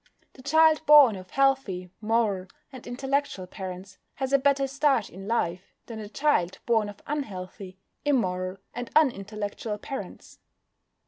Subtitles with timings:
[0.33, 5.75] The child born of healthy, moral, and intellectual parents has a better start in life
[5.85, 10.39] than the child born of unhealthy, immoral, and unintellectual parents.